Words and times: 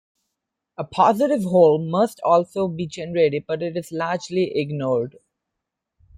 A 0.79 0.83
positive 0.83 1.43
hole 1.43 1.77
must 1.77 2.19
also 2.23 2.67
be 2.67 2.87
generated 2.87 3.45
but 3.47 3.61
it 3.61 3.77
is 3.77 3.91
largely 3.91 4.51
ignored. 4.57 5.17